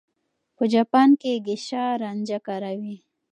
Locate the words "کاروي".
2.47-2.95